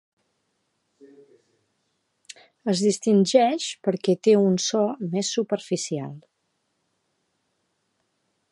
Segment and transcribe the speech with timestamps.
[2.73, 4.81] Es distingeix perquè té un so
[5.13, 6.11] més superficial.